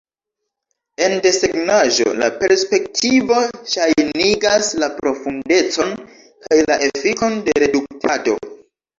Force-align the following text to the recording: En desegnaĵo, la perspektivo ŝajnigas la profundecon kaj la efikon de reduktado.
En 1.07 1.11
desegnaĵo, 1.23 2.13
la 2.21 2.29
perspektivo 2.43 3.41
ŝajnigas 3.73 4.69
la 4.85 4.89
profundecon 4.95 5.93
kaj 6.47 6.57
la 6.71 6.79
efikon 6.87 7.37
de 7.51 7.55
reduktado. 7.65 8.35